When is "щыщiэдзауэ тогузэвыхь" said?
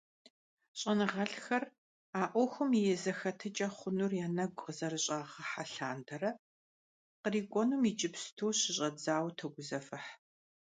8.59-10.11